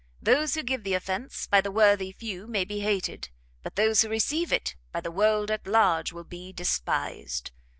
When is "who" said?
0.55-0.63, 4.01-4.09